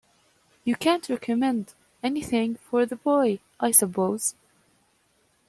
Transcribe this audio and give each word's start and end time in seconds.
You 0.63 0.75
can't 0.75 1.07
recommend 1.09 1.75
anything 2.01 2.55
for 2.55 2.87
the 2.87 2.95
boy, 2.95 3.39
I 3.59 3.69
suppose? 3.69 4.33